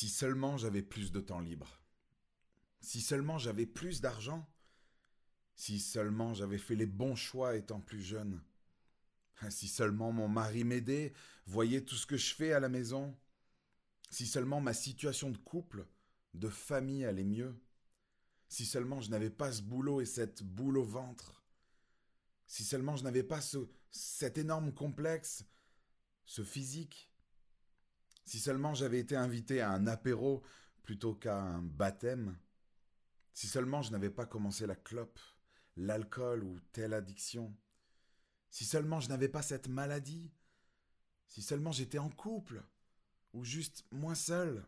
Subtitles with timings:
[0.00, 1.78] Si seulement j'avais plus de temps libre.
[2.80, 4.48] Si seulement j'avais plus d'argent.
[5.56, 8.42] Si seulement j'avais fait les bons choix étant plus jeune.
[9.50, 11.12] Si seulement mon mari m'aidait,
[11.44, 13.14] voyait tout ce que je fais à la maison.
[14.08, 15.86] Si seulement ma situation de couple,
[16.32, 17.54] de famille allait mieux.
[18.48, 21.44] Si seulement je n'avais pas ce boulot et cette boule au ventre.
[22.46, 23.58] Si seulement je n'avais pas ce,
[23.90, 25.44] cet énorme complexe,
[26.24, 27.09] ce physique.
[28.30, 30.44] Si seulement j'avais été invité à un apéro
[30.84, 32.38] plutôt qu'à un baptême.
[33.34, 35.18] Si seulement je n'avais pas commencé la clope,
[35.76, 37.52] l'alcool ou telle addiction.
[38.48, 40.30] Si seulement je n'avais pas cette maladie.
[41.26, 42.62] Si seulement j'étais en couple.
[43.32, 44.64] Ou juste moins seul.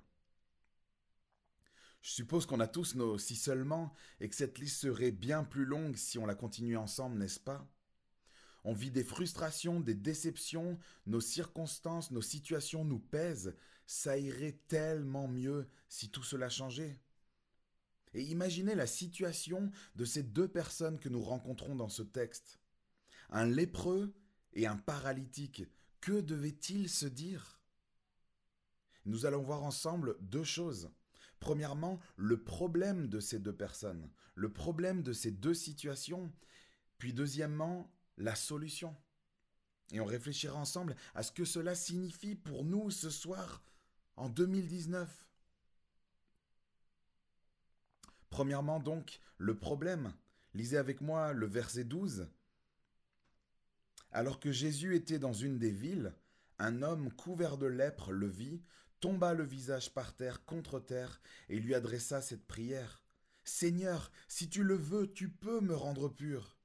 [2.00, 5.66] Je suppose qu'on a tous nos si seulement et que cette liste serait bien plus
[5.66, 7.64] longue si on la continuait ensemble, n'est-ce pas?
[8.64, 13.56] On vit des frustrations, des déceptions, nos circonstances, nos situations nous pèsent.
[13.86, 17.00] Ça irait tellement mieux si tout cela changeait.
[18.14, 22.60] Et imaginez la situation de ces deux personnes que nous rencontrons dans ce texte.
[23.30, 24.14] Un lépreux
[24.52, 25.64] et un paralytique.
[26.00, 27.60] Que devaient-ils se dire?
[29.04, 30.90] Nous allons voir ensemble deux choses.
[31.40, 36.32] Premièrement, le problème de ces deux personnes, le problème de ces deux situations,
[36.98, 38.96] puis deuxièmement, la solution.
[39.92, 43.62] Et on réfléchira ensemble à ce que cela signifie pour nous ce soir,
[44.16, 45.28] en 2019.
[48.30, 50.14] Premièrement donc, le problème.
[50.54, 52.28] Lisez avec moi le verset 12.
[54.10, 56.14] Alors que Jésus était dans une des villes,
[56.58, 58.62] un homme couvert de lèpre le vit,
[59.00, 63.02] tomba le visage par terre contre terre et lui adressa cette prière.
[63.44, 66.56] Seigneur, si tu le veux, tu peux me rendre pur.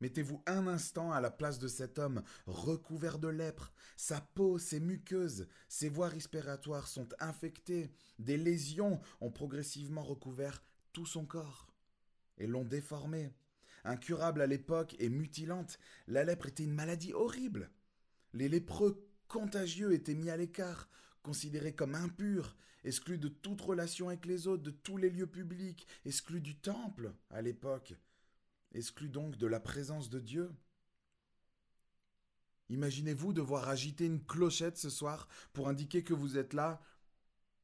[0.00, 3.72] Mettez-vous un instant à la place de cet homme recouvert de lèpre.
[3.96, 7.90] Sa peau, ses muqueuses, ses voies respiratoires sont infectées.
[8.18, 11.68] Des lésions ont progressivement recouvert tout son corps
[12.38, 13.32] et l'ont déformé.
[13.84, 17.70] Incurable à l'époque et mutilante, la lèpre était une maladie horrible.
[18.32, 20.88] Les lépreux contagieux étaient mis à l'écart,
[21.22, 25.86] considérés comme impurs, exclus de toute relation avec les autres, de tous les lieux publics,
[26.04, 27.94] exclus du temple à l'époque,
[28.74, 30.52] exclus donc de la présence de Dieu.
[32.68, 36.80] Imaginez-vous devoir agiter une clochette ce soir pour indiquer que vous êtes là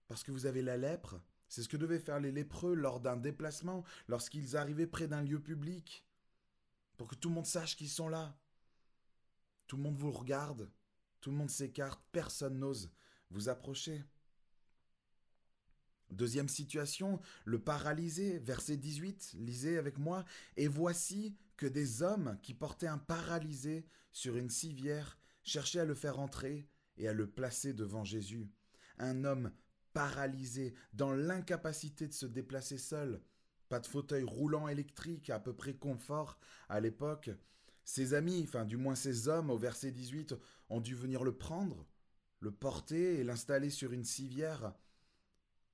[0.09, 1.21] parce que vous avez la lèpre?
[1.49, 5.41] C'est ce que devaient faire les lépreux lors d'un déplacement, lorsqu'ils arrivaient près d'un lieu
[5.41, 6.07] public,
[6.97, 8.39] pour que tout le monde sache qu'ils sont là.
[9.67, 10.71] Tout le monde vous regarde,
[11.21, 12.93] tout le monde s'écarte, personne n'ose
[13.31, 14.05] vous approcher.
[16.11, 20.25] Deuxième situation, le paralysé, verset 18, lisez avec moi,
[20.57, 25.95] et voici que des hommes qui portaient un paralysé sur une civière cherchaient à le
[25.95, 28.49] faire entrer et à le placer devant Jésus.
[28.99, 29.53] Un homme
[29.93, 33.21] paralysé, dans l'incapacité de se déplacer seul,
[33.69, 36.39] pas de fauteuil roulant électrique à peu près confort
[36.69, 37.31] à l'époque,
[37.85, 40.35] ses amis, enfin du moins ses hommes au verset 18,
[40.69, 41.87] ont dû venir le prendre,
[42.41, 44.75] le porter et l'installer sur une civière.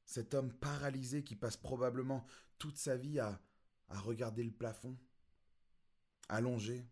[0.07, 2.25] Cet homme paralysé qui passe probablement
[2.59, 3.39] toute sa vie à,
[3.89, 4.97] à regarder le plafond,
[6.29, 6.87] allongé.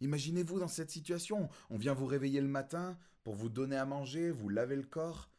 [0.00, 4.30] Imaginez-vous dans cette situation, on vient vous réveiller le matin pour vous donner à manger,
[4.30, 5.30] vous laver le corps,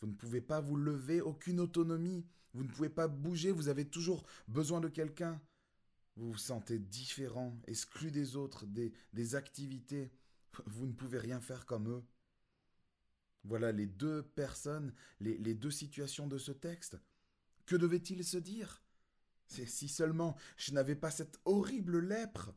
[0.00, 3.84] vous ne pouvez pas vous lever, aucune autonomie, vous ne pouvez pas bouger, vous avez
[3.84, 5.40] toujours besoin de quelqu'un.
[6.16, 10.10] Vous vous sentez différent, exclu des autres, des, des activités.
[10.66, 12.02] Vous ne pouvez rien faire comme eux.
[13.48, 16.98] Voilà les deux personnes, les, deux situations de ce texte.
[17.64, 18.82] Que devait-il se dire?
[19.46, 22.54] Si seulement je n'avais pas cette horrible lèpre,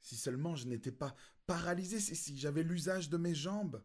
[0.00, 1.14] si seulement je n'étais pas
[1.46, 3.80] paralysé, si j'avais l'usage de mes jambes.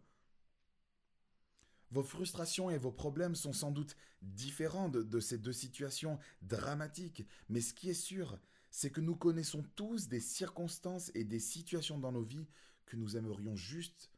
[1.92, 7.62] Vos frustrations et vos problèmes sont sans doute différents de, ces deux situations dramatiques, mais
[7.62, 8.40] ce qui est sûr,
[8.72, 12.48] c'est que nous connaissons tous des circonstances et des situations dans nos vies
[12.88, 14.10] que nous aimerions juste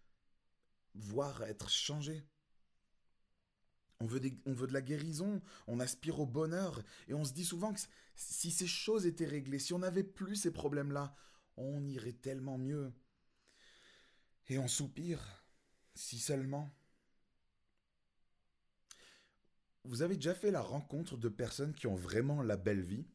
[0.95, 2.25] voir être changées.
[4.00, 7.45] On veut, on veut de la guérison, on aspire au bonheur, et on se dit
[7.45, 7.80] souvent que
[8.15, 11.15] si ces choses étaient réglées, si on n'avait plus ces problèmes-là,
[11.56, 12.92] on irait tellement mieux.
[14.47, 15.45] Et on soupire,
[15.95, 16.75] si seulement.
[19.86, 23.07] Vous avez déjà fait la rencontre de personnes qui ont vraiment la belle vie?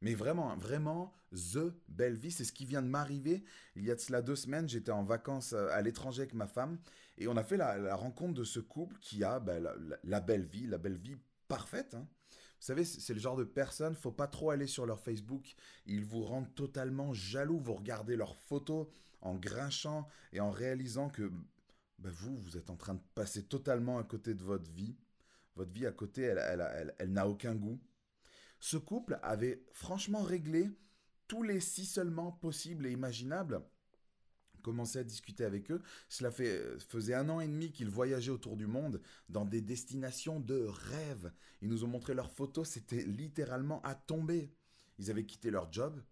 [0.00, 3.44] Mais vraiment, vraiment, the belle vie, c'est ce qui vient de m'arriver.
[3.74, 6.46] Il y a de cela deux semaines, j'étais en vacances euh, à l'étranger avec ma
[6.46, 6.78] femme,
[7.18, 9.66] et on a fait la, rencontre de ce couple qui a ben,
[10.04, 11.16] la, belle vie, la belle vie
[11.48, 11.94] parfaite.
[11.94, 12.06] Hein.
[12.60, 15.54] Vous savez, c'est le genre de personne, faut pas trop aller sur leur Facebook.
[15.86, 17.58] Ils vous rendent totalement jaloux.
[17.58, 18.88] Vous regardez leurs photos
[19.20, 21.30] en grinchant et en réalisant que
[21.98, 24.96] ben vous, vous êtes en train de passer totalement à côté de votre vie.
[25.54, 27.80] Votre vie à côté, elle, elle, elle, n'a aucun goût.
[28.60, 30.70] Ce couple avait franchement réglé
[31.28, 33.62] tous les si seulement possibles et imaginables
[34.66, 35.80] commençait à discuter avec eux.
[36.08, 40.40] Cela fait, faisait un an et demi qu'ils voyageaient autour du monde dans des destinations
[40.40, 41.30] de rêve.
[41.62, 44.50] Ils nous ont montré leurs photos, c'était littéralement à tomber.
[44.98, 46.02] Ils avaient quitté leur job.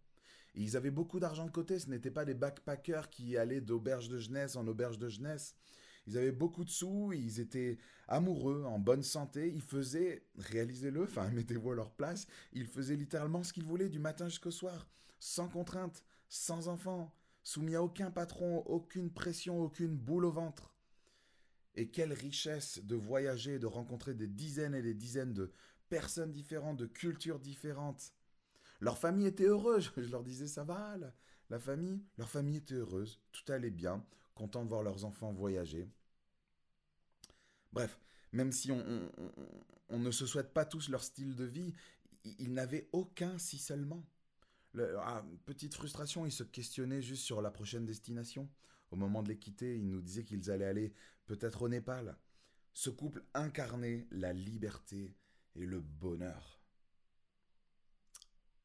[0.55, 4.09] Et ils avaient beaucoup d'argent de côté, ce n'étaient pas des backpackers qui allaient d'auberge
[4.09, 5.57] de jeunesse en auberge de jeunesse.
[6.07, 7.79] Ils avaient beaucoup de sous, ils étaient
[8.09, 13.43] amoureux, en bonne santé, ils faisaient, réalisez-le, enfin mettez-vous à leur place, ils faisaient littéralement
[13.43, 14.87] ce qu'ils voulaient du matin jusqu'au soir,
[15.19, 20.75] sans contrainte, sans enfants, soumis à aucun patron, aucune pression, aucune boule au ventre.
[21.77, 25.53] Et quelle richesse de voyager, de rencontrer des dizaines et des dizaines de
[25.89, 28.13] personnes différentes, de cultures différentes.
[28.81, 30.97] Leur famille était heureuse, je leur disais ça va,
[31.51, 34.05] la, famille, leur famille était heureuse, tout allait bien,
[34.35, 35.89] content de voir leurs enfants voyager.
[37.73, 37.99] Bref,
[38.33, 39.11] même si on,
[39.89, 41.75] on ne se souhaite pas tous leur style de vie,
[42.39, 44.05] ils n'avaient aucun si seulement.
[44.99, 48.49] Ah, petite frustration, ils se questionnaient juste sur la prochaine destination.
[48.91, 50.93] Au moment de les quitter, ils nous disaient qu'ils allaient aller
[51.27, 52.17] peut-être au Népal.
[52.73, 55.15] Ce couple incarnait la liberté
[55.55, 56.61] et le bonheur.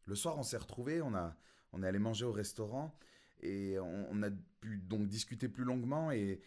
[0.06, 1.38] Le soir, on s'est retrouvés, on, a,
[1.74, 2.96] on est allé manger au restaurant
[3.42, 4.30] et on, a
[4.60, 6.42] pu donc discuter plus longuement et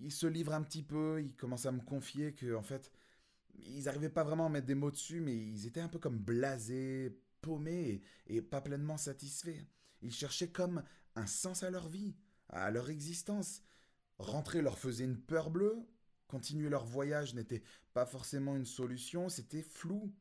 [0.00, 2.90] ils se livrent un petit peu, ils commencent à me confier que en fait,
[3.66, 6.18] ils n'arrivaient pas vraiment à mettre des mots dessus, mais ils étaient un peu comme
[6.18, 9.64] blasés, paumés et, pas pleinement satisfaits.
[10.02, 10.82] Ils cherchaient comme
[11.14, 12.16] un sens à leur vie,
[12.48, 13.62] à leur existence.
[14.18, 15.76] Rentrer leur faisait une peur bleue,
[16.26, 17.62] continuer leur voyage n'était
[17.92, 20.12] pas forcément une solution, c'était flou.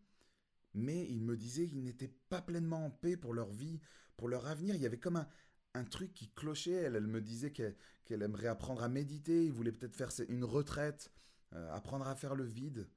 [0.75, 3.80] Mais ils me disaient qu'ils n'étaient pas pleinement en paix pour leur vie,
[4.18, 4.75] pour leur avenir.
[4.75, 5.27] Il y avait comme un,
[5.74, 6.71] un truc qui clochait.
[6.71, 9.45] Elle, elle me disait qu'elle aimerait apprendre à méditer.
[9.45, 11.12] Il voulait peut-être faire une retraite,
[11.54, 12.88] euh, apprendre à faire le vide,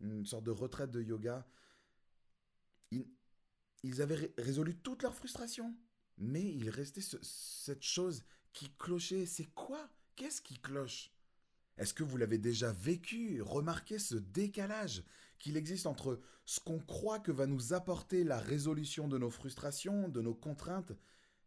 [0.00, 1.46] une sorte de retraite de yoga
[3.84, 5.76] ils avaient résolu toute leur frustration.
[6.16, 9.26] Mais il restait cette chose qui clochait.
[9.26, 9.88] C'est quoi?
[10.16, 11.12] Qu'est-ce qui cloche?
[11.76, 13.42] Est-ce que vous l'avez déjà vécu?
[13.42, 15.04] Remarquez ce décalage
[15.38, 20.08] qu'il existe entre ce qu'on croit que va nous apporter la résolution de nos frustrations,
[20.08, 20.92] de nos contraintes,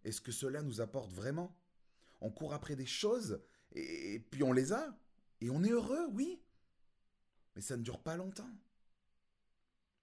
[0.04, 1.56] et ce que cela nous apporte vraiment.
[2.20, 3.42] On court après des choses,
[3.72, 4.98] et puis on les a,
[5.42, 6.42] et on est heureux, oui.
[7.56, 8.50] Mais ça ne dure pas longtemps.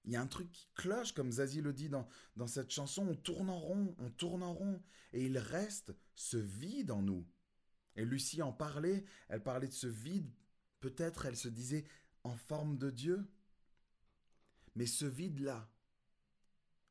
[0.05, 2.07] Il y a un truc qui cloche, comme Zazie le dit dans,
[2.37, 4.83] dans cette chanson, on tourne en rond, on tourne en rond,
[5.13, 7.27] et il reste ce vide en nous.
[7.97, 10.31] Et Lucie en parlait, elle parlait de ce vide,
[10.81, 11.85] peut-être elle se disait
[12.25, 13.31] en forme de Dieu.
[14.75, 15.71] Mais ce vide-là,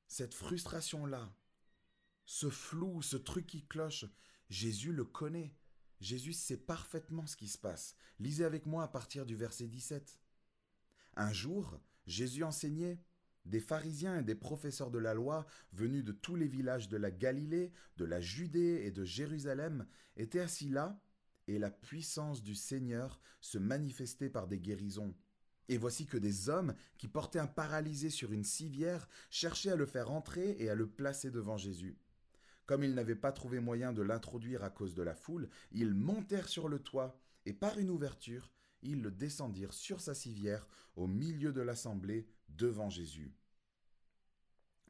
[0.08, 1.36] cette frustration-là,
[2.26, 4.06] ce flou, ce truc qui cloche,
[4.50, 5.56] Jésus le connaît.
[6.00, 7.96] Jésus sait parfaitement ce qui se passe.
[8.20, 10.20] Lisez avec moi à partir du verset 17.
[11.16, 13.00] Un jour, Jésus enseignait.
[13.46, 17.12] Des pharisiens et des professeurs de la loi, venus de tous les villages de la
[17.12, 19.86] Galilée, de la Judée et de Jérusalem,
[20.16, 21.02] étaient assis là,
[21.48, 25.14] et la puissance du Seigneur se manifestait par des guérisons.
[25.70, 29.86] Et voici que des hommes qui portaient un paralysé sur une civière cherchaient à le
[29.86, 31.98] faire entrer et à le placer devant Jésus.
[32.66, 36.48] Comme ils n'avaient pas trouvé moyen de l'introduire à cause de la foule, ils montèrent
[36.48, 38.52] sur le toit, et par une ouverture,
[38.82, 43.34] ils le descendirent sur sa civière au milieu de l'assemblée devant Jésus.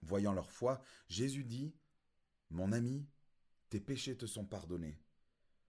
[0.03, 1.73] Voyant leur foi, Jésus dit
[2.49, 3.07] Mon ami,
[3.69, 4.99] tes péchés te sont pardonnés.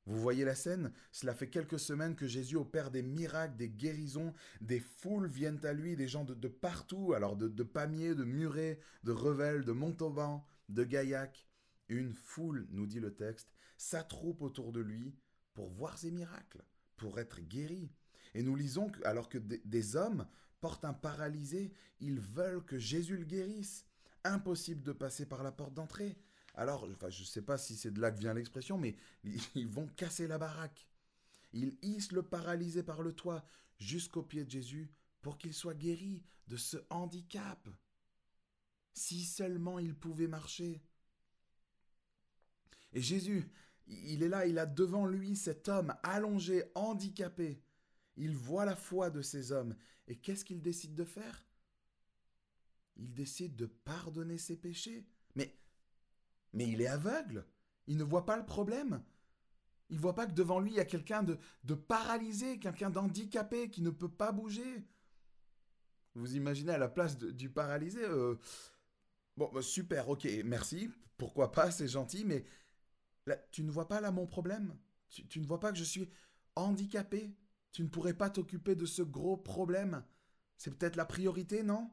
[0.07, 0.93] Vous voyez la scène?
[1.13, 5.73] Cela fait quelques semaines que Jésus opère des miracles, des guérisons, des foules viennent à
[5.73, 10.85] lui, des gens de, partout, alors de, Pamiers, de Muret, de Revel, de Montauban, de
[10.85, 11.47] Gaillac.
[11.89, 15.15] Une foule, nous dit le texte, s'attroupe autour de lui
[15.55, 16.65] pour voir ces miracles,
[16.97, 17.91] pour être guéri.
[18.35, 20.27] Et nous lisons que, alors que des hommes
[20.61, 23.87] portent un paralysé, ils veulent que Jésus le guérisse.
[24.25, 26.17] Impossible de passer par la porte d'entrée.
[26.55, 28.97] Alors, je ne sais pas si c'est de là que vient l'expression, mais
[29.55, 30.89] ils vont casser la baraque.
[31.53, 33.47] Ils hissent le paralysé par le toit
[33.79, 34.91] jusqu'au pied de Jésus
[35.23, 37.69] pour qu'il soit guéri de ce handicap.
[38.93, 40.83] Si seulement il pouvait marcher.
[42.93, 43.51] Et Jésus,
[43.87, 47.61] il est là, il a devant lui cet homme allongé, handicapé.
[48.17, 49.75] Il voit la foi de ces hommes.
[50.07, 51.45] Et qu'est-ce qu'il décide de faire?
[52.97, 55.07] Il décide de pardonner ses péchés.
[55.35, 55.57] Mais,
[56.53, 57.47] mais il est aveugle.
[57.87, 59.03] Il ne voit pas le problème.
[59.91, 63.71] Il ne voit pas que devant lui, il y a quelqu'un de, paralysé, quelqu'un d'handicapé
[63.71, 64.87] qui ne peut pas bouger.
[66.15, 68.37] Vous imaginez à la place du paralysé euh,
[69.37, 72.45] Bon, bah, super, ok, merci, pourquoi pas, c'est gentil, mais
[73.51, 74.77] tu ne vois pas là mon problème
[75.09, 76.09] tu ne vois pas que je suis
[76.57, 77.35] handicapé
[77.73, 80.05] Tu ne pourrais pas t'occuper de ce gros problème
[80.57, 81.91] C'est peut-être la priorité, non?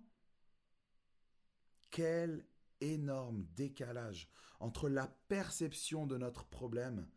[1.91, 2.45] Quel
[2.81, 4.27] énorme décalage
[4.59, 7.07] entre la perception de notre problème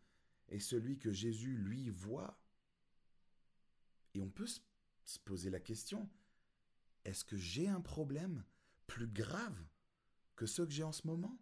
[0.49, 2.39] et celui que Jésus lui voit.
[4.13, 6.09] Et on peut se poser la question,
[7.03, 8.43] est-ce que j'ai un problème
[8.87, 9.65] plus grave
[10.35, 11.39] que ceux que j'ai en ce moment?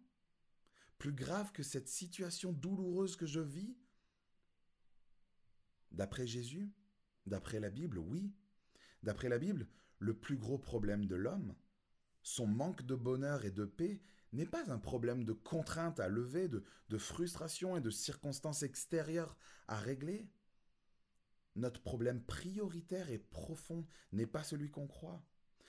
[0.98, 3.76] Plus grave que cette situation douloureuse que je vis?
[5.90, 6.72] D'après Jésus
[7.26, 8.34] D'après la Bible, oui.
[9.02, 9.66] D'après la Bible,
[9.98, 11.54] le plus gros problème de l'homme,
[12.24, 14.00] son manque de bonheur et de paix,
[14.32, 19.36] n'est pas un problème de contrainte à lever, de, frustration et de circonstances extérieures
[19.68, 20.28] à régler.
[21.54, 25.24] Notre problème prioritaire et profond n'est pas celui qu'on croit.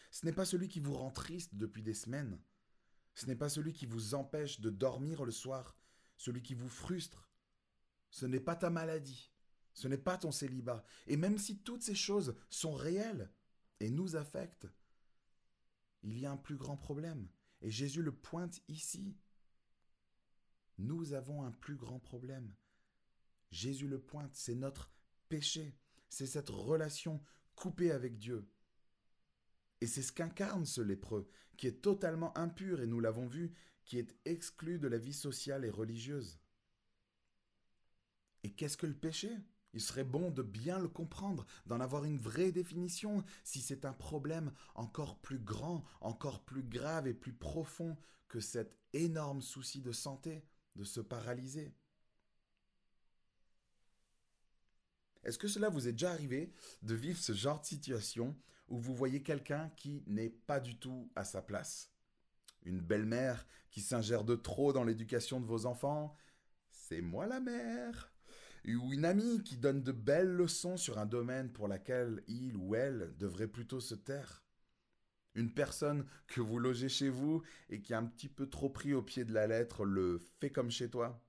[0.09, 2.39] Ce n'est pas celui qui vous rend triste depuis des semaines.
[3.13, 5.77] Ce n'est pas celui qui vous empêche de dormir le soir,
[6.17, 7.29] celui qui vous frustre.
[8.09, 9.31] Ce n'est pas ta maladie.
[9.73, 10.85] Ce n'est pas ton célibat.
[11.05, 13.29] Et même si toutes ces choses sont réelles
[13.81, 14.67] et nous affectent,
[16.05, 17.27] il y a un plus grand problème.
[17.61, 19.17] Et Jésus le pointe ici.
[20.77, 22.53] Nous avons un plus grand problème.
[23.49, 24.91] Jésus le pointe, c'est notre
[25.29, 25.77] péché,
[26.09, 27.23] c'est cette relation
[27.55, 28.47] coupée avec Dieu.
[29.81, 33.53] Et c'est ce qu'incarne ce lépreux, qui est totalement impur, et nous l'avons vu,
[33.85, 36.39] qui est exclu de la vie sociale et religieuse.
[38.43, 39.31] Et qu'est-ce que le péché?
[39.75, 43.91] Il serait bon de bien le comprendre, d'en avoir une vraie définition, si c'est un
[43.91, 47.97] problème encore plus grand, encore plus grave et plus profond
[48.29, 50.45] que cet énorme souci de santé,
[50.77, 51.75] de se paralyser.
[55.25, 58.33] Est-ce que cela vous est déjà arrivé de vivre ce genre de situation
[58.69, 61.91] où vous voyez quelqu'un qui n'est pas du tout à sa place?
[62.63, 66.15] Une belle-mère qui s'ingère de trop dans l'éducation de vos enfants?
[66.69, 68.14] C'est moi la mère
[68.73, 72.73] ou une amie qui donne de belles leçons sur un domaine pour lequel il ou
[72.73, 74.43] elle devrait plutôt se taire.
[75.35, 78.95] Une personne que vous logez chez vous et qui a un petit peu trop pris
[78.95, 81.21] au pied de la lettre le fait comme chez toi.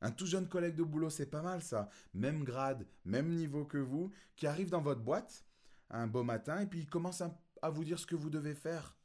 [0.00, 3.78] Un tout jeune collègue de boulot, c'est pas mal ça, même grade, même niveau que
[3.78, 5.44] vous, qui arrive dans votre boîte
[5.90, 8.96] un beau matin et puis il commence à, vous dire ce que vous devez faire.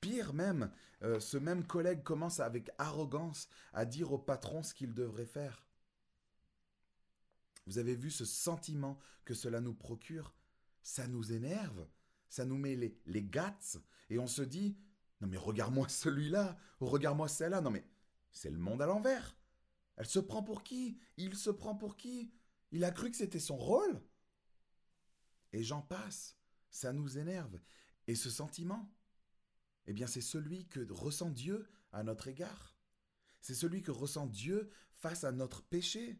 [0.00, 0.70] Pire même,
[1.02, 5.67] euh, ce même collègue commence avec arrogance à dire au patron ce qu'il devrait faire.
[7.68, 10.34] Vous avez vu ce sentiment que cela nous procure?
[10.82, 11.86] Ça nous énerve,
[12.30, 13.58] ça nous met les, les gats,
[14.08, 14.78] et on se dit
[15.20, 17.86] Non mais regarde-moi celui-là, ou regarde-moi celle-là, non mais
[18.32, 19.36] c'est le monde à l'envers.
[19.96, 20.98] Elle se prend pour qui?
[21.18, 22.32] Il se prend pour qui?
[22.70, 24.00] Il a cru que c'était son rôle
[25.52, 26.38] Et j'en passe,
[26.70, 27.60] ça nous énerve.
[28.06, 28.90] Et ce sentiment,
[29.84, 32.78] eh bien c'est celui que ressent Dieu à notre égard.
[33.42, 36.18] C'est celui que ressent Dieu face à notre péché.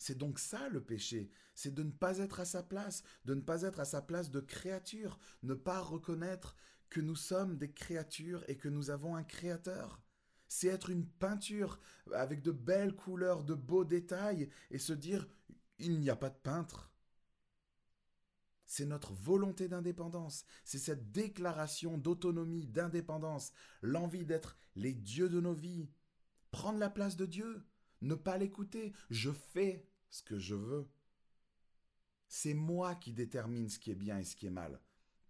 [0.00, 3.42] C'est donc ça le péché, c'est de ne pas être à sa place, de ne
[3.42, 6.56] pas être à sa place de créature, ne pas reconnaître
[6.88, 10.00] que nous sommes des créatures et que nous avons un créateur.
[10.48, 11.78] C'est être une peinture
[12.14, 15.28] avec de belles couleurs, de beaux détails, et se dire
[15.78, 16.90] il n'y a pas de peintre.
[18.64, 23.52] C'est notre volonté d'indépendance, c'est cette déclaration d'autonomie, d'indépendance,
[23.82, 25.90] l'envie d'être les dieux de nos vies,
[26.52, 27.66] prendre la place de Dieu,
[28.00, 30.88] ne pas l'écouter, je fais ce que je veux.
[32.28, 34.80] C'est moi qui détermine ce qui est bien et ce qui est mal.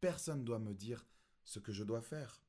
[0.00, 1.06] Personne ne doit me dire
[1.44, 2.42] ce que je dois faire.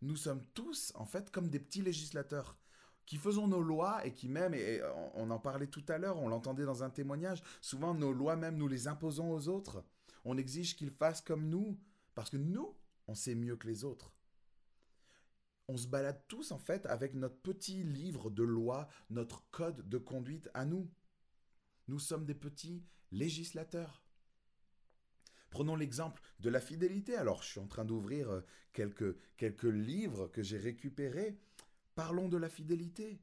[0.00, 2.56] Nous sommes tous, en fait, comme des petits législateurs
[3.04, 4.82] qui faisons nos lois et qui même, et
[5.14, 8.58] on en parlait tout à l'heure, on l'entendait dans un témoignage, souvent nos lois même
[8.58, 9.82] nous les imposons aux autres.
[10.24, 11.78] On exige qu'ils fassent comme nous,
[12.14, 14.12] parce que nous, on sait mieux que les autres
[15.68, 19.98] on se balade tous en fait avec notre petit livre de loi, notre code de
[19.98, 20.90] conduite à nous.
[21.86, 24.02] Nous sommes des petits législateurs.
[25.50, 27.16] Prenons l'exemple de la fidélité.
[27.16, 28.40] Alors, je suis en train d'ouvrir euh,
[28.72, 31.38] quelques, quelques livres que j'ai récupérés.
[31.94, 33.22] Parlons de la fidélité.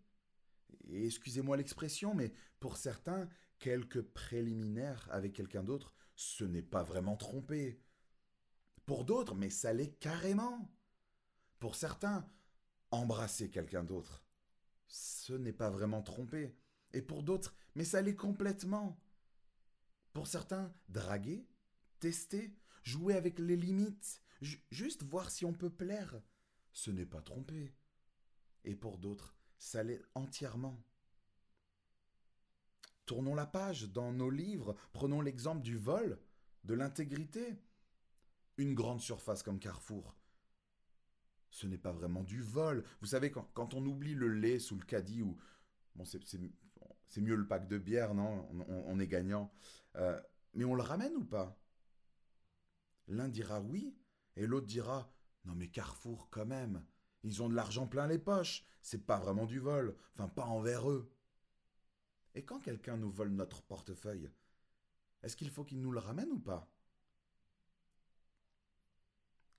[0.87, 7.15] Et excusez-moi l'expression, mais pour certains, quelques préliminaires avec quelqu'un d'autre, ce n'est pas vraiment
[7.15, 7.79] trompé.
[8.85, 10.71] Pour d'autres, mais ça l'est carrément.
[11.59, 12.27] Pour certains,
[12.91, 14.23] embrasser quelqu'un d'autre,
[14.87, 16.55] ce n'est pas vraiment tromper.
[16.93, 18.99] Et pour d'autres, mais ça l'est complètement.
[20.13, 21.45] Pour certains, draguer,
[21.99, 24.21] tester, jouer avec les limites,
[24.71, 26.21] juste voir si on peut plaire,
[26.71, 27.73] ce n'est pas tromper.
[28.63, 30.81] Et pour d'autres, ça l'est entièrement.
[33.05, 36.19] Tournons la page dans nos livres, prenons l'exemple du vol,
[36.63, 37.61] de l'intégrité.
[38.57, 40.15] Une grande surface comme Carrefour,
[41.55, 42.83] ce n'est pas vraiment du vol.
[42.99, 45.37] Vous savez, quand, on oublie le lait sous le caddie, ou
[45.95, 48.45] bon, c'est mieux le pack de bière, non?
[48.67, 49.53] On, est gagnant.
[49.95, 50.19] Euh,
[50.53, 51.57] mais on le ramène ou pas?
[53.07, 53.95] L'un dira oui,
[54.35, 55.09] et l'autre dira
[55.45, 56.83] non mais Carrefour quand même,
[57.23, 60.89] ils ont de l'argent plein les poches, c'est pas vraiment du vol, enfin pas envers
[60.89, 61.09] eux.
[62.33, 64.29] Et quand quelqu'un nous vole notre portefeuille,
[65.23, 66.69] est-ce qu'il faut qu'il nous le ramène ou pas?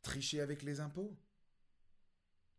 [0.02, 1.16] Tricher avec les impôts?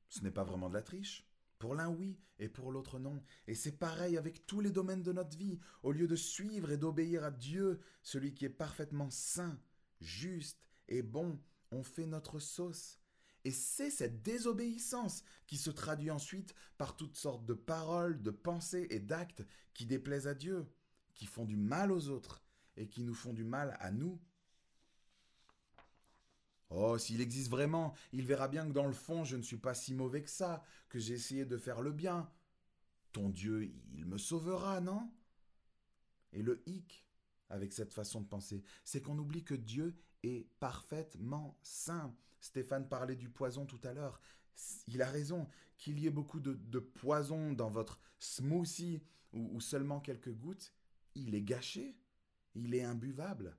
[0.10, 1.28] Ce n'est pas vraiment de la triche.
[1.60, 3.22] Pour l'un oui, et pour l'autre non.
[3.48, 5.60] Et c'est pareil avec tous les domaines de notre vie.
[5.84, 9.60] Au lieu de suivre et d'obéir à Dieu, celui qui est parfaitement saint,
[10.00, 11.40] juste et bon,
[11.72, 13.00] on fait notre sauce.
[13.44, 18.88] Et c'est cette désobéissance qui se traduit ensuite par toutes sortes de paroles, de pensées
[18.90, 20.66] et d'actes qui déplaisent à Dieu,
[21.14, 22.44] qui font du mal aux autres
[22.76, 24.20] et qui nous font du mal à nous.
[26.70, 29.74] Oh, s'il existe vraiment, il verra bien que dans le fond, je ne suis pas
[29.74, 32.30] si mauvais que ça, que j'ai essayé de faire le bien.
[33.14, 35.10] Ton Dieu, il me sauvera, non?
[36.34, 37.06] Et le hic
[37.50, 42.14] avec cette façon de penser, c'est qu'on oublie que Dieu est parfaitement saint.
[42.42, 44.20] Stéphane parlait du poison tout à l'heure.
[44.88, 45.48] Il a raison,
[45.78, 49.02] qu'il y ait beaucoup de, poison dans votre smoothie
[49.34, 50.74] ou seulement quelques gouttes,
[51.16, 51.96] il est gâché,
[52.56, 53.56] il est imbuvable.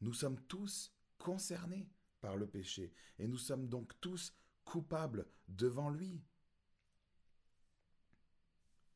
[0.00, 1.90] Nous sommes tous concernés
[2.20, 6.22] par le péché et nous sommes donc tous coupables devant lui.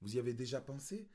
[0.00, 1.08] Vous y avez déjà pensé?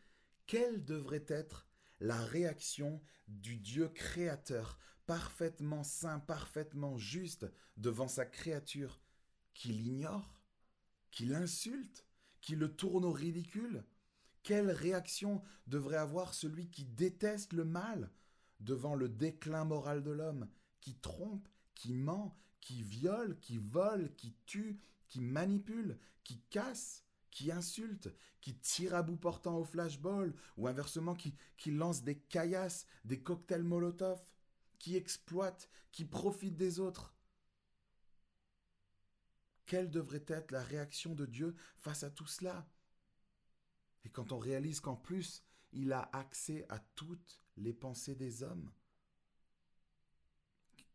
[0.46, 1.67] Quelle devrait être
[2.00, 7.46] la réaction du Dieu créateur, parfaitement saint, parfaitement juste
[7.77, 9.00] devant sa créature,
[9.53, 10.41] qui l'ignore,
[11.12, 12.05] qui l'insulte,
[12.41, 13.86] qui le tourne au ridicule?
[14.41, 18.12] Quelle réaction devrait avoir celui qui déteste le mal
[18.59, 20.49] devant le déclin moral de l'homme,
[20.81, 27.51] qui trompe, qui ment, qui viole, qui vole, qui tue, qui manipule, qui casse, qui
[27.51, 31.35] insulte, qui tire à bout portant au flashball, ou inversement qui,
[31.71, 34.21] lance des caillasses, des cocktails Molotov,
[34.77, 37.15] qui exploite, qui profite des autres.
[39.65, 42.67] Quelle devrait être la réaction de Dieu face à tout cela?
[44.03, 48.72] Et quand on réalise qu'en plus, il a accès à toutes les pensées des hommes.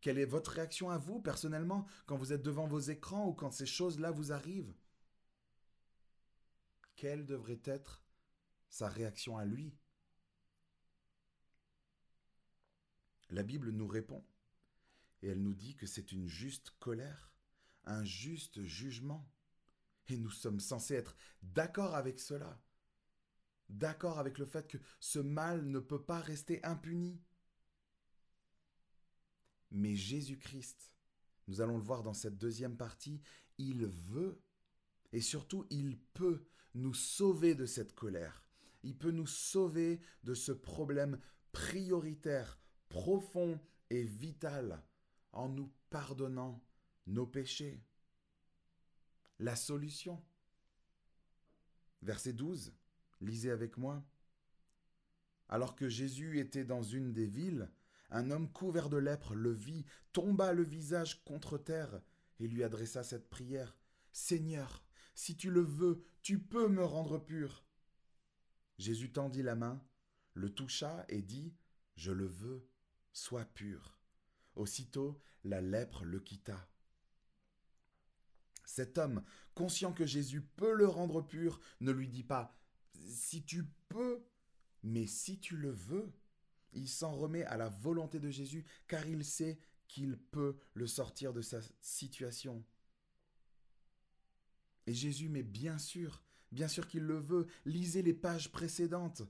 [0.01, 3.51] Quelle est votre réaction à vous, personnellement, quand vous êtes devant vos écrans ou quand
[3.51, 4.75] ces choses-là vous arrivent?
[6.95, 8.03] Quelle devrait être
[8.69, 9.75] sa réaction à lui?
[13.31, 14.23] La Bible nous répond,
[15.21, 17.33] et elle nous dit que c'est une juste colère,
[17.85, 19.27] un juste jugement,
[20.07, 22.61] et nous sommes censés être d'accord avec cela
[23.69, 27.21] d'accord avec le fait que ce mal ne peut pas rester impuni.
[29.71, 30.91] Mais Jésus-Christ,
[31.47, 33.21] nous allons le voir dans cette deuxième partie,
[33.57, 34.41] il veut
[35.11, 38.47] et surtout il peut nous sauver de cette colère.
[38.83, 41.19] Il peut nous sauver de ce problème
[41.51, 44.83] prioritaire, profond et vital
[45.31, 46.63] en nous pardonnant
[47.07, 47.83] nos péchés.
[49.39, 50.23] La solution.
[52.01, 52.73] Verset 12.
[53.21, 54.03] Lisez avec moi.
[55.47, 57.69] Alors que Jésus était dans une des villes,
[58.09, 62.01] un homme couvert de lèpre le vit, tomba le visage contre terre
[62.39, 63.77] et lui adressa cette prière.
[64.11, 67.65] Seigneur, si tu le veux, tu peux me rendre pur.
[68.77, 69.81] Jésus tendit la main,
[70.33, 71.55] le toucha et dit,
[71.95, 72.67] Je le veux,
[73.13, 73.97] sois pur.
[74.55, 76.69] Aussitôt la lèpre le quitta.
[78.65, 79.23] Cet homme,
[79.53, 82.57] conscient que Jésus peut le rendre pur, ne lui dit pas
[83.07, 84.23] si tu peux,
[84.83, 86.11] mais si tu le veux,
[86.73, 91.33] il s'en remet à la volonté de Jésus, car il sait qu'il peut le sortir
[91.33, 92.63] de sa situation.
[94.87, 99.23] Et Jésus, mais bien sûr, bien sûr qu'il le veut, lisez les pages précédentes.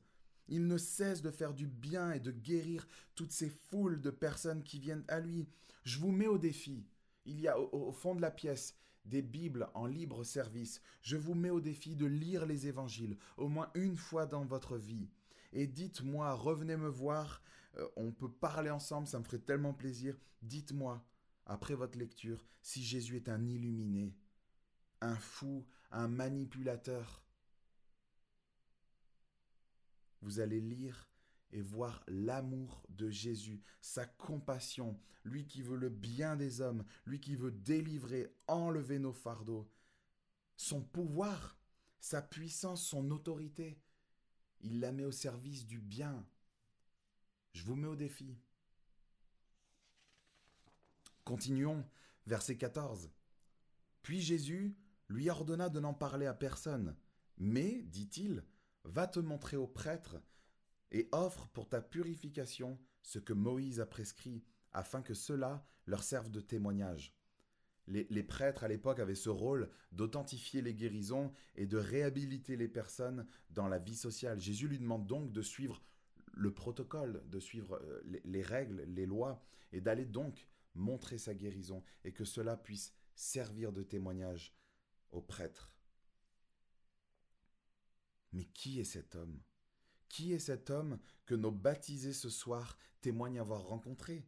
[0.48, 4.64] Il ne cesse de faire du bien et de guérir toutes ces foules de personnes
[4.64, 5.48] qui viennent à lui.
[5.84, 6.86] Je vous mets au défi.
[7.26, 11.36] Il y a au, fond de la pièce des Bibles en libre service, je vous
[11.36, 15.10] mets au défi de lire les évangiles au moins une fois dans votre vie.
[15.54, 17.42] Et dites-moi, revenez me voir,
[17.78, 20.18] euh, on peut parler ensemble, ça me ferait tellement plaisir.
[20.42, 21.04] Dites-moi,
[21.46, 24.16] après votre lecture, si Jésus est un illuminé,
[25.02, 27.24] un fou, un manipulateur.
[30.22, 31.08] Vous allez lire
[31.56, 37.22] et voir l'amour de Jésus, sa compassion, lui qui veut le bien des hommes, lui
[37.22, 39.72] qui veut délivrer, enlever nos fardeaux,
[40.58, 41.58] son pouvoir,
[41.98, 43.80] sa puissance, son autorité.
[44.60, 46.28] Il la met au service du bien.
[47.54, 48.38] Je vous mets au défi.
[51.24, 51.86] Continuons,
[52.28, 53.10] verset 14.
[54.02, 54.76] Puis Jésus
[55.08, 56.98] lui ordonna de n'en parler à personne.
[57.38, 58.44] Mais, dit-il,
[58.84, 60.18] va te montrer au prêtre
[60.92, 66.30] et offre pour ta purification ce que Moïse a prescrit, afin que cela leur serve
[66.32, 67.16] de témoignage.
[67.88, 73.28] Les, prêtres à l'époque avaient ce rôle d'authentifier les guérisons et de réhabiliter les personnes
[73.52, 74.40] dans la vie sociale.
[74.40, 75.84] Jésus lui demande donc de suivre
[76.34, 79.40] le protocole, de suivre euh, les règles, les lois,
[79.72, 84.58] et d'aller donc montrer sa guérison, et que cela puisse servir de témoignage
[85.12, 85.72] aux prêtres.
[88.34, 89.40] Mais qui est cet homme?
[90.16, 94.26] Qui est cet homme que nos baptisés ce soir témoignent avoir rencontré?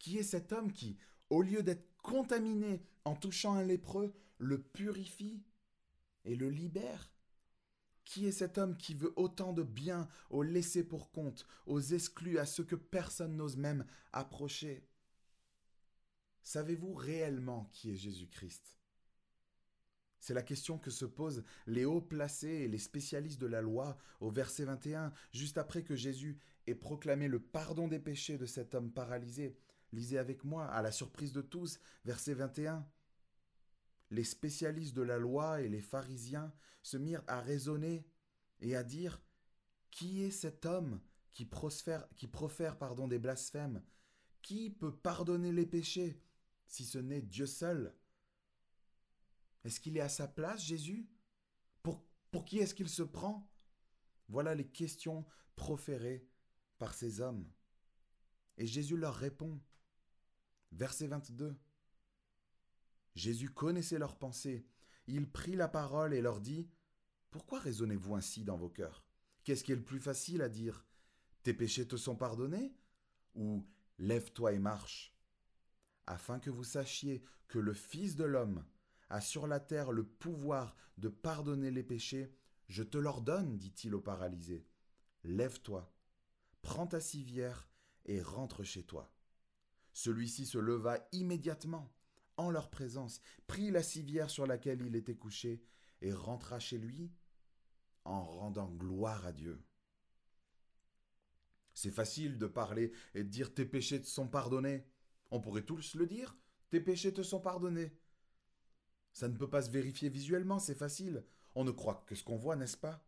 [0.00, 5.44] Qui est cet homme qui, au lieu d'être contaminé en touchant un lépreux, le purifie
[6.24, 7.12] et le libère?
[8.04, 12.40] Qui est cet homme qui veut autant de bien aux laissés pour compte, aux exclus,
[12.40, 14.84] à ceux que personne n'ose même approcher?
[16.42, 18.79] Savez-vous réellement qui est Jésus-Christ?
[20.20, 23.96] C'est la question que se posent les hauts placés et les spécialistes de la loi
[24.20, 28.74] au verset 21, juste après que Jésus ait proclamé le pardon des péchés de cet
[28.74, 29.56] homme paralysé.
[29.92, 32.86] Lisez avec moi, à la surprise de tous, verset 21.
[34.10, 36.52] Les spécialistes de la loi et les pharisiens
[36.82, 38.06] se mirent à raisonner
[38.60, 39.22] et à dire
[39.90, 41.00] Qui est cet homme
[41.32, 41.48] qui,
[42.16, 43.82] qui profère pardon, des blasphèmes?
[44.42, 46.20] Qui peut pardonner les péchés
[46.66, 47.94] si ce n'est Dieu seul?
[49.64, 51.08] Est-ce qu'il est à sa place, Jésus?
[51.82, 53.50] Pour, qui est-ce qu'il se prend?
[54.28, 56.28] Voilà les questions proférées
[56.78, 57.50] par ces hommes.
[58.56, 59.60] Et Jésus leur répond.
[60.72, 61.58] Verset 22.
[63.16, 64.64] Jésus connaissait leurs pensées.
[65.08, 66.70] Il prit la parole et leur dit
[67.30, 69.04] Pourquoi raisonnez-vous ainsi dans vos cœurs?
[69.42, 70.86] Qu'est-ce qui est le plus facile à dire?
[71.42, 72.72] Tes péchés te sont pardonnés?
[73.34, 73.66] Ou
[73.98, 75.14] Lève-toi et marche?
[76.06, 78.64] Afin que vous sachiez que le Fils de l'homme
[79.10, 82.32] a sur la terre le pouvoir de pardonner les péchés,
[82.68, 84.64] je te l'ordonne, dit-il au paralysé.
[85.24, 85.92] Lève-toi,
[86.62, 87.68] prends ta civière
[88.06, 89.12] et rentre chez toi.
[89.92, 91.92] Celui-ci se leva immédiatement,
[92.36, 95.62] en leur présence, prit la civière sur laquelle il était couché,
[96.00, 97.12] et rentra chez lui
[98.04, 99.62] en rendant gloire à Dieu.
[101.74, 104.86] C'est facile de parler et de dire tes péchés te sont pardonnés.
[105.30, 106.36] On pourrait tous le dire,
[106.70, 107.92] tes péchés te sont pardonnés.
[109.12, 111.24] Ça ne peut pas se vérifier visuellement, c'est facile.
[111.54, 113.04] On ne croit que ce qu'on voit, n'est-ce pas?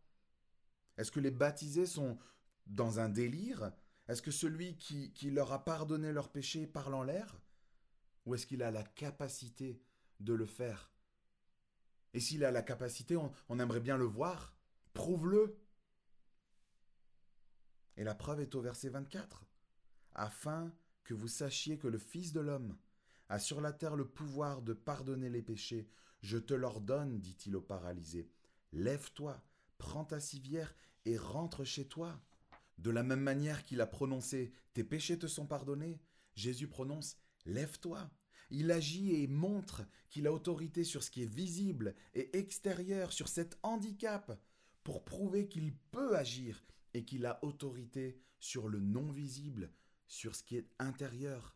[0.97, 2.17] Est-ce que les baptisés sont
[2.67, 3.71] dans un délire?
[4.07, 7.41] Est-ce que celui qui, leur a pardonné leurs péchés parle en l'air?
[8.25, 9.81] Ou est-ce qu'il a la capacité
[10.19, 10.91] de le faire?
[12.13, 14.53] Et s'il a la capacité, on, on aimerait bien le voir.
[14.93, 15.57] Prouve-le.
[17.97, 19.45] Et la preuve est au verset 24.
[20.13, 20.71] Afin
[21.03, 22.77] que vous sachiez que le Fils de l'homme
[23.29, 25.89] a sur la terre le pouvoir de pardonner les péchés.
[26.21, 28.29] Je te l'ordonne, dit-il au paralysé.
[28.71, 29.43] Lève-toi,
[29.77, 32.21] prends ta civière et rentre chez toi.
[32.77, 35.99] De la même manière qu'il a prononcé Tes péchés te sont pardonnés,
[36.35, 38.09] Jésus prononce Lève-toi.
[38.49, 43.27] Il agit et montre qu'il a autorité sur ce qui est visible et extérieur, sur
[43.27, 44.39] cet handicap,
[44.83, 49.71] pour prouver qu'il peut agir et qu'il a autorité sur le non visible,
[50.07, 51.55] sur ce qui est intérieur.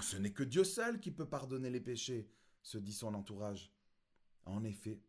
[0.00, 2.28] Ce n'est que Dieu seul qui peut pardonner les péchés,
[2.62, 3.72] se dit son entourage.
[4.44, 5.00] En effet,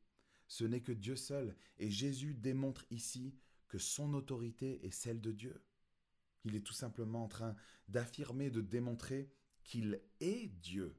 [0.48, 3.34] ce n'est que Dieu seul, et Jésus démontre ici
[3.67, 5.63] que son autorité est celle de Dieu.
[6.43, 7.56] Il est tout simplement en train
[7.88, 9.32] d'affirmer, de démontrer
[9.63, 10.96] qu'il est Dieu.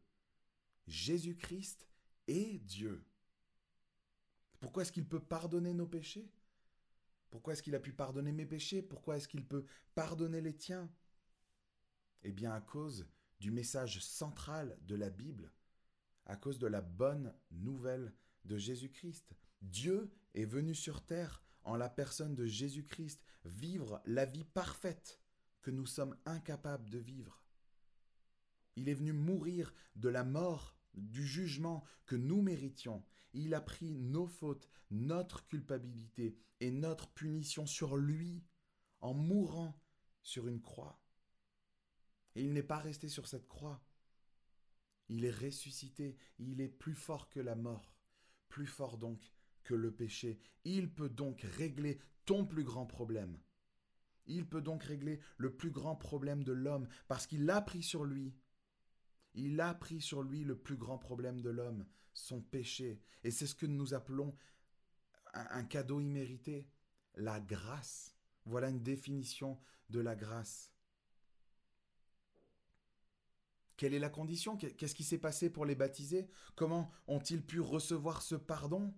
[0.87, 1.87] Jésus-Christ
[2.27, 3.05] est Dieu.
[4.61, 6.33] Pourquoi est-ce qu'il peut pardonner nos péchés?
[7.31, 8.81] Pourquoi est-ce qu'il a pu pardonner mes péchés?
[8.81, 10.91] Pourquoi est-ce qu'il peut pardonner les tiens?
[12.23, 13.07] Eh bien à cause
[13.41, 15.53] du message central de la Bible,
[16.27, 18.13] à cause de la bonne nouvelle
[18.45, 19.35] de Jésus-Christ.
[19.63, 25.21] Dieu est venu sur terre en la personne de Jésus-Christ vivre la vie parfaite
[25.63, 27.43] que nous sommes incapables de vivre.
[28.77, 33.05] Il est venu mourir de la mort, du jugement que nous méritions.
[33.33, 38.45] Il a pris nos fautes, notre culpabilité et notre punition sur lui
[39.01, 39.81] en mourant
[40.23, 41.04] sur une croix.
[42.35, 43.83] Et il n'est pas resté sur cette croix.
[45.09, 47.95] Il est ressuscité, il est plus fort que la mort,
[48.49, 49.21] plus fort donc
[49.63, 50.41] que le péché.
[50.65, 53.39] Il peut donc régler ton plus grand problème.
[54.27, 58.05] Il peut donc régler le plus grand problème de l'homme, parce qu'il l'a pris sur
[58.05, 58.35] lui.
[59.35, 63.03] Il a pris sur lui le plus grand problème de l'homme, son péché.
[63.25, 64.35] Et c'est ce que nous appelons
[65.35, 66.69] un, cadeau immérité,
[67.17, 68.15] la grâce.
[68.47, 69.59] Voilà une définition
[69.91, 70.71] de la grâce.
[73.77, 74.57] Quelle est la condition?
[74.57, 78.95] Qu'est-ce qui s'est passé pour les baptisés Comment ont-ils pu recevoir ce pardon?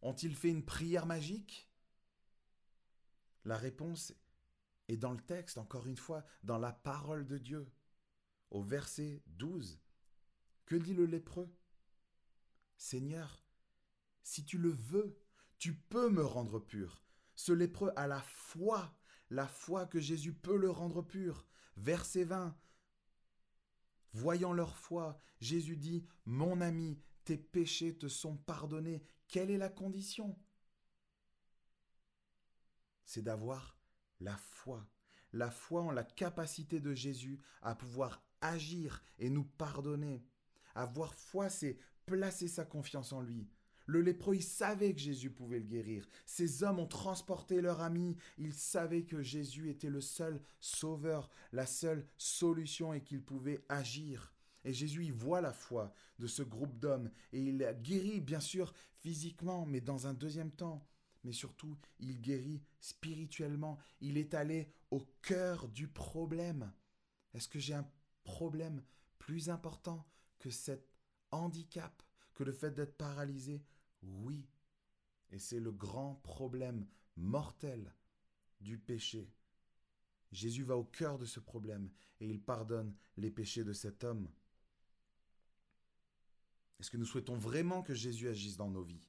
[0.00, 1.70] Ont-ils fait une prière magique?
[3.44, 4.14] La réponse
[4.88, 7.70] est dans le texte, encore une fois, dans la parole de Dieu.
[8.50, 9.80] Au verset 12,
[10.66, 11.54] que dit le lépreux?
[12.76, 13.44] Seigneur,
[14.22, 15.18] si tu le veux,
[15.58, 17.02] tu peux me rendre pur.
[17.34, 18.94] Ce lépreux a la foi,
[19.30, 21.46] la foi que Jésus peut le rendre pur.
[21.76, 22.56] Verset 20.
[24.14, 29.02] Voyant leur foi, Jésus dit, Mon ami, tes péchés te sont pardonnés.
[29.26, 30.38] Quelle est la condition?
[33.04, 33.76] C'est d'avoir
[34.20, 34.88] la foi.
[35.32, 40.24] La foi en la capacité de Jésus à pouvoir agir et nous pardonner.
[40.76, 43.50] Avoir foi, c'est placer sa confiance en lui.
[43.86, 46.08] Le lépreux, il savait que Jésus pouvait le guérir.
[46.24, 48.16] Ces hommes ont transporté leur ami.
[48.38, 54.32] Ils savaient que Jésus était le seul sauveur, la seule solution et qu'il pouvait agir.
[54.64, 58.72] Et Jésus, il voit la foi de ce groupe d'hommes et il guérit, bien sûr,
[59.00, 60.86] physiquement, mais dans un deuxième temps.
[61.22, 63.78] Mais surtout, il guérit spirituellement.
[64.00, 66.72] Il est allé au cœur du problème.
[67.34, 67.88] Est-ce que j'ai un
[68.24, 68.82] problème
[69.18, 70.06] plus important
[70.38, 70.88] que cet
[71.30, 72.02] handicap,
[72.34, 73.62] que le fait d'être paralysé
[74.04, 74.46] Oui.
[75.30, 76.86] Et c'est le grand problème
[77.16, 77.92] mortel
[78.60, 79.32] du péché.
[80.32, 81.90] Jésus va au cœur de ce problème
[82.20, 84.28] et il pardonne les péchés de cet homme.
[86.78, 89.08] Est-ce que nous souhaitons vraiment que Jésus agisse dans nos vies?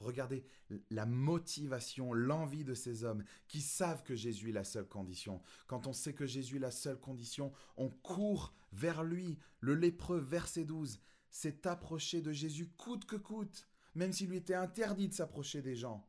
[0.00, 0.44] Regardez
[0.90, 5.42] la motivation, l'envie de ces hommes qui savent que Jésus est la seule condition.
[5.66, 9.38] Quand on sait que Jésus est la seule condition, on court vers lui.
[9.60, 11.00] Le lépreux, verset 12,
[11.30, 15.76] s'est approché de Jésus coûte que coûte, même s'il lui était interdit de s'approcher des
[15.76, 16.08] gens.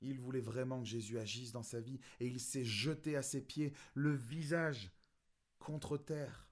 [0.00, 3.40] Il voulait vraiment que Jésus agisse dans sa vie et il s'est jeté à ses
[3.40, 4.92] pieds, le visage
[5.58, 6.46] contre terre.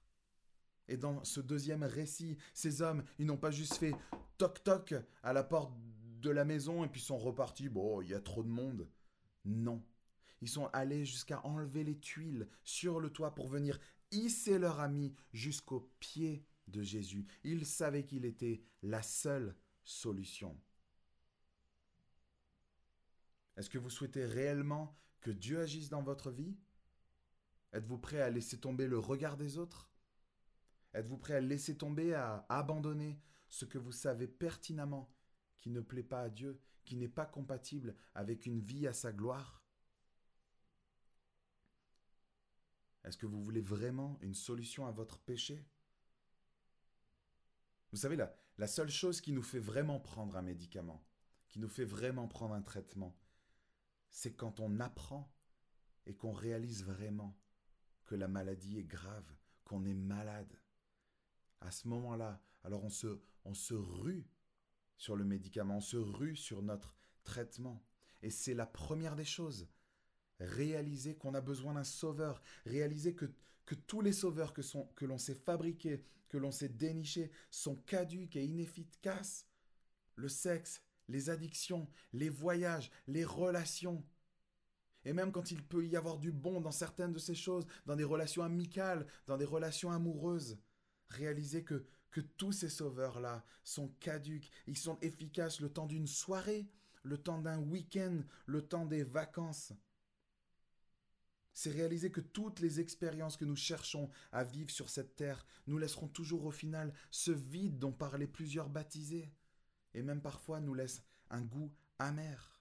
[0.87, 3.95] Et dans ce deuxième récit, ces hommes, ils n'ont pas juste fait
[4.37, 5.73] toc-toc à la porte
[6.19, 8.89] de la maison et puis sont repartis, bon, il y a trop de monde.
[9.45, 9.83] Non.
[10.41, 13.79] Ils sont allés jusqu'à enlever les tuiles sur le toit pour venir
[14.11, 17.25] hisser leur ami jusqu'au pied de Jésus.
[17.43, 20.59] Ils savaient qu'il était la seule solution.
[23.55, 26.57] Est-ce que vous souhaitez réellement que Dieu agisse dans votre vie?
[27.71, 29.89] Êtes-vous prêt à laisser tomber le regard des autres?
[30.93, 33.19] Êtes-vous prêt à laisser tomber, à abandonner
[33.49, 35.11] ce que vous savez pertinemment
[35.59, 39.11] qui ne plaît pas à Dieu, qui n'est pas compatible avec une vie à sa
[39.11, 39.63] gloire?
[43.03, 45.65] Est-ce que vous voulez vraiment une solution à votre péché?
[47.93, 48.17] Vous savez,
[48.57, 51.05] la, seule chose qui nous fait vraiment prendre un médicament,
[51.47, 53.15] qui nous fait vraiment prendre un traitement,
[54.09, 55.31] c'est quand on apprend
[56.07, 57.39] et qu'on réalise vraiment
[58.05, 59.31] que la maladie est grave,
[59.63, 60.59] qu'on est malade
[61.61, 64.27] à ce moment-là, alors on se, on se rue
[64.97, 67.85] sur le médicament, on se rue sur notre traitement.
[68.23, 69.69] Et c'est la première des choses.
[70.39, 73.31] Réaliser qu'on a besoin d'un sauveur, réaliser que,
[73.65, 77.75] que tous les sauveurs que, sont, que l'on s'est fabriqués, que l'on s'est dénichés, sont
[77.75, 79.47] caduques et inefficaces.
[80.15, 84.03] Le sexe, les addictions, les voyages, les relations.
[85.05, 87.95] Et même quand il peut y avoir du bon dans certaines de ces choses, dans
[87.95, 90.57] des relations amicales, dans des relations amoureuses,
[91.09, 96.67] réaliser que, que tous ces sauveurs-là sont caduques, ils sont efficaces le temps d'une soirée,
[97.03, 99.73] le temps d'un week-end, le temps des vacances.
[101.53, 105.77] C'est réaliser que toutes les expériences que nous cherchons à vivre sur cette terre nous
[105.77, 109.31] laisseront toujours au final ce vide dont parlaient plusieurs baptisés,
[109.93, 112.59] et même parfois nous laissent un goût amer.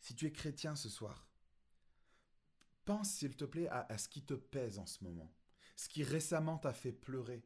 [0.00, 1.28] Si tu es chrétien ce soir,
[2.84, 5.32] Pense, s'il te plaît, à, ce qui te pèse en ce moment,
[5.76, 7.42] ce qui récemment t'a fait pleurer,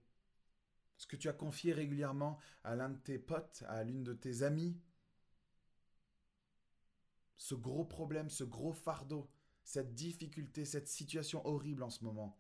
[0.96, 4.42] ce que tu as confié régulièrement à l'un de tes potes, à l'une de tes
[4.42, 4.80] amies,
[7.38, 9.30] ce gros problème, ce gros fardeau,
[9.64, 12.38] cette difficulté, cette situation horrible en ce moment,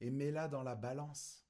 [0.00, 1.44] et mets-la dans la balance.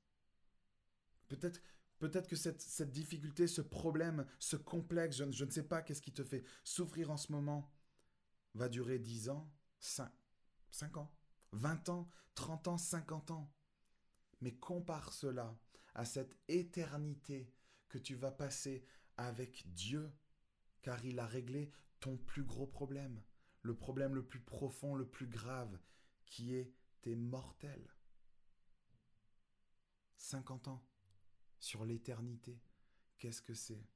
[1.28, 1.60] Peut-être
[1.98, 6.24] Peut-être que cette, difficulté, ce problème, ce complexe, je, ne sais pas qu'est-ce qui te
[6.24, 7.72] fait souffrir en ce moment,
[8.54, 10.12] va durer dix ans, cinq,
[10.70, 11.12] 5 ans,
[11.52, 13.50] 20 ans, 30 ans, 50 ans.
[14.42, 15.58] Mais compare cela
[15.94, 17.50] à cette éternité
[17.88, 18.84] que tu vas passer
[19.16, 20.12] avec Dieu,
[20.82, 23.22] car il a réglé ton plus gros problème,
[23.62, 25.78] le problème le plus profond, le plus grave,
[26.26, 27.94] qui est tes mortels.
[30.16, 30.84] 50 ans
[31.58, 32.60] sur l'éternité,
[33.18, 33.86] qu'est-ce que c'est?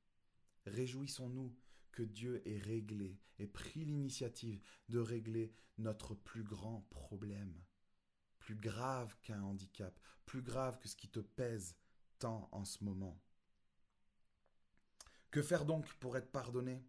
[0.66, 1.56] Réjouissons-nous
[1.92, 7.54] que Dieu ait réglé, ait pris l'initiative de régler notre plus grand problème,
[8.38, 11.76] plus grave qu'un handicap, plus grave que ce qui te pèse
[12.18, 13.20] tant en ce moment.
[15.30, 16.84] Que faire donc pour être pardonné?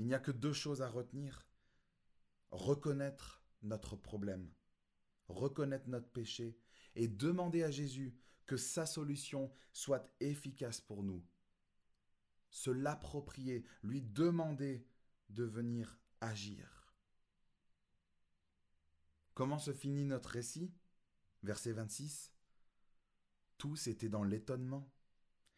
[0.00, 1.46] Il n'y a que deux choses à retenir.
[2.52, 4.50] Reconnaître notre problème,
[5.28, 6.58] reconnaître notre péché
[6.94, 11.22] et demander à Jésus que sa solution soit efficace pour nous.
[12.48, 14.88] Se l'approprier, lui demander
[15.28, 16.94] de venir agir.
[19.34, 20.72] Comment se finit notre récit?
[21.42, 22.32] Verset 26.
[23.58, 24.90] Tous étaient dans l'étonnement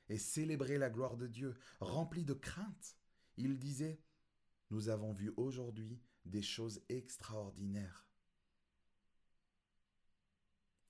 [0.08, 2.98] et célébraient la gloire de Dieu, remplis de crainte.
[3.36, 4.00] Ils disaient
[4.72, 8.08] Nous avons vu aujourd'hui des choses extraordinaires.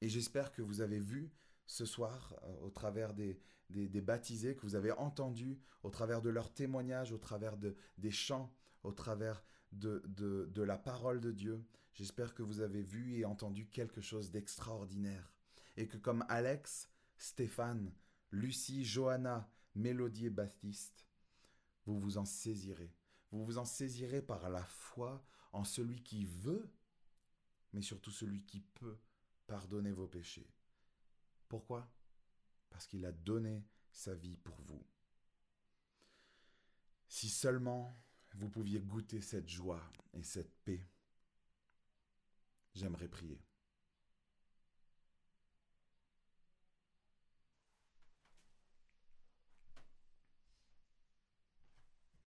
[0.00, 1.32] Et j'espère que vous avez vu
[1.66, 3.40] ce soir, euh, au travers des,
[4.00, 8.54] baptisés, que vous avez entendu, au travers de leurs témoignages, au travers de, des chants,
[8.84, 9.42] au travers
[9.72, 11.66] de, de, de la parole de Dieu.
[11.92, 15.32] J'espère que vous avez vu et entendu quelque chose d'extraordinaire.
[15.76, 17.92] Et que comme Alex, Stéphane,
[18.30, 21.04] Lucie, Johanna, Mélodie et Baptiste,
[21.84, 22.94] vous vous en saisirez.
[23.32, 26.70] Vous vous en saisirez par la foi en celui qui veut,
[27.72, 28.98] mais surtout celui qui peut
[29.46, 30.48] pardonner vos péchés.
[31.48, 31.90] Pourquoi?
[32.70, 34.86] Parce qu'il a donné sa vie pour vous.
[37.08, 37.98] Si seulement
[38.34, 39.82] vous pouviez goûter cette joie
[40.14, 40.86] et cette paix,
[42.74, 43.42] j'aimerais prier.